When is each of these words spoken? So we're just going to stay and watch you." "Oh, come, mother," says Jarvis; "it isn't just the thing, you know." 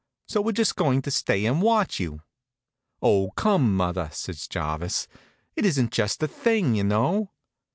So 0.27 0.41
we're 0.41 0.53
just 0.53 0.75
going 0.75 1.03
to 1.03 1.11
stay 1.11 1.45
and 1.45 1.61
watch 1.61 1.99
you." 1.99 2.23
"Oh, 3.03 3.29
come, 3.37 3.77
mother," 3.77 4.09
says 4.11 4.47
Jarvis; 4.47 5.07
"it 5.55 5.63
isn't 5.63 5.91
just 5.91 6.21
the 6.21 6.27
thing, 6.27 6.73
you 6.73 6.83
know." 6.83 7.29